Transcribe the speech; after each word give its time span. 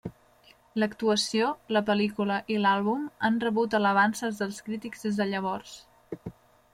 L'actuació, 0.83 1.49
la 1.77 1.83
pel·lícula 1.89 2.39
i 2.55 2.57
l'àlbum 2.63 3.03
han 3.29 3.37
rebut 3.45 3.77
alabances 3.81 4.41
dels 4.45 4.59
crítics 4.71 5.07
des 5.09 5.21
de 5.21 5.29
llavors. 5.35 5.77